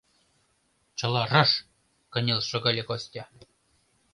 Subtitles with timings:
[0.97, 1.51] Чыла раш!—
[2.11, 3.23] кынел шогале Костя.